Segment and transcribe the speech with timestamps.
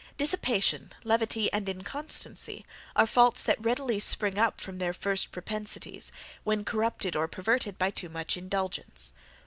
[0.17, 2.65] Dissipation, levity, and inconstancy,
[2.95, 6.11] are faults that readily spring up from their first propensities,
[6.43, 9.13] when corrupted or perverted by too much indulgence.